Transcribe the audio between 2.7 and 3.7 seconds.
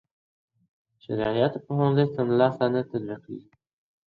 نه تطبیقیږي.